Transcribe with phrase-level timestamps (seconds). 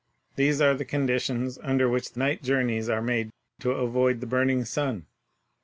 [0.35, 4.65] These are the conditions under which night jour neys are made to avoid the burning
[4.65, 5.05] sun."